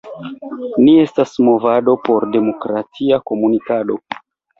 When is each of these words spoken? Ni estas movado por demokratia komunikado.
Ni 0.85 0.93
estas 1.01 1.33
movado 1.47 1.95
por 2.07 2.25
demokratia 2.37 3.21
komunikado. 3.33 3.99